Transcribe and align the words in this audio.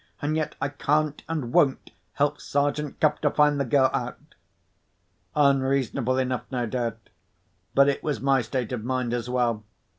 And 0.19 0.35
yet 0.35 0.55
I 0.59 0.69
can't, 0.69 1.21
and 1.29 1.53
won't, 1.53 1.91
help 2.13 2.41
Sergeant 2.41 2.99
Cuff 2.99 3.21
to 3.21 3.29
find 3.29 3.59
the 3.59 3.65
girl 3.65 3.91
out." 3.93 4.33
Unreasonable 5.35 6.17
enough, 6.17 6.45
no 6.49 6.65
doubt. 6.65 7.11
But 7.75 7.87
it 7.87 8.01
was 8.03 8.19
my 8.19 8.41
state 8.41 8.71
of 8.71 8.83
mind 8.83 9.13
as 9.13 9.29
well. 9.29 9.63